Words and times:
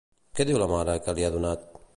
Què 0.39 0.45
diu 0.51 0.59
la 0.63 0.69
mare 0.73 0.97
que 1.05 1.17
li 1.21 1.29
ha 1.29 1.33
donat? 1.37 1.73